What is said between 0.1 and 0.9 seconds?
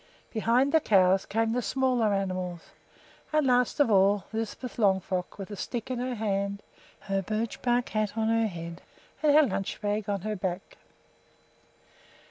Behind the